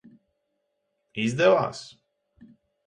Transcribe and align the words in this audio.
Izdevās? 1.25 1.85